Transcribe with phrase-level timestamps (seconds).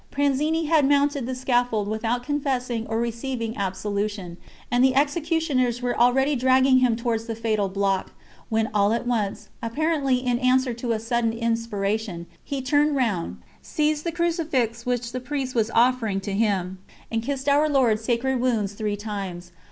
[0.09, 4.37] Pranzini had mounted the scaffold without confessing or receiving absolution,
[4.71, 8.11] and the executioners were already dragging him towards the fatal block,
[8.49, 14.03] when all at once, apparently in answer to a sudden inspiration, he turned round, seized
[14.03, 16.79] the crucifix which the Priest was offering to him,
[17.11, 19.51] and kissed Our Lord's Sacred Wounds three times.